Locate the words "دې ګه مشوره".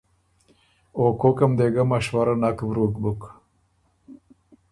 1.59-2.35